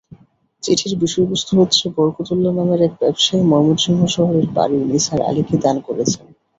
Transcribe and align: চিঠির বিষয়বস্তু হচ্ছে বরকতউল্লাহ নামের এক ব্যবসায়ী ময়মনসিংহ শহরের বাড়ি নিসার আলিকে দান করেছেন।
চিঠির 0.63 0.93
বিষয়বস্তু 1.03 1.51
হচ্ছে 1.59 1.83
বরকতউল্লাহ 1.95 2.53
নামের 2.55 2.81
এক 2.83 2.93
ব্যবসায়ী 3.01 3.43
ময়মনসিংহ 3.51 3.99
শহরের 4.15 4.47
বাড়ি 4.55 4.77
নিসার 4.89 5.19
আলিকে 5.29 5.55
দান 5.63 5.77
করেছেন। 5.87 6.25